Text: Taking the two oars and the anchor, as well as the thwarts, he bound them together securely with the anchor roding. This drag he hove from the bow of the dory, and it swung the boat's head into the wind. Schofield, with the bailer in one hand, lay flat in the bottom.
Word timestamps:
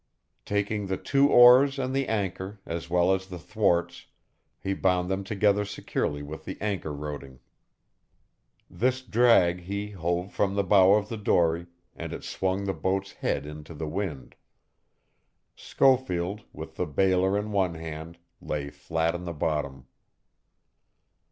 Taking 0.45 0.87
the 0.87 0.97
two 0.97 1.29
oars 1.29 1.77
and 1.77 1.95
the 1.95 2.07
anchor, 2.07 2.59
as 2.65 2.89
well 2.89 3.13
as 3.13 3.27
the 3.27 3.37
thwarts, 3.37 4.07
he 4.59 4.73
bound 4.73 5.11
them 5.11 5.23
together 5.23 5.63
securely 5.63 6.23
with 6.23 6.43
the 6.43 6.57
anchor 6.59 6.91
roding. 6.91 7.39
This 8.67 9.03
drag 9.03 9.59
he 9.59 9.91
hove 9.91 10.33
from 10.33 10.55
the 10.55 10.63
bow 10.63 10.95
of 10.95 11.07
the 11.09 11.17
dory, 11.17 11.67
and 11.95 12.13
it 12.13 12.23
swung 12.23 12.63
the 12.63 12.73
boat's 12.73 13.11
head 13.11 13.45
into 13.45 13.75
the 13.75 13.87
wind. 13.87 14.33
Schofield, 15.55 16.41
with 16.51 16.77
the 16.77 16.87
bailer 16.87 17.37
in 17.37 17.51
one 17.51 17.75
hand, 17.75 18.17
lay 18.41 18.71
flat 18.71 19.13
in 19.13 19.25
the 19.25 19.33
bottom. 19.33 19.85